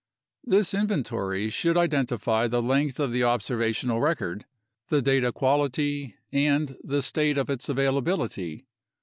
This 0.43 0.73
inventory 0.73 1.51
should 1.51 1.77
identify 1.77 2.47
the 2.47 2.63
length 2.63 2.99
of 2.99 3.11
the 3.11 3.23
observational 3.23 3.99
record, 4.01 4.45
the 4.87 4.99
data 4.99 5.31
quality, 5.31 6.15
and 6.31 6.75
the 6.83 7.03
state 7.03 7.37
of 7.37 7.51
its 7.51 7.69
availability. 7.69 8.65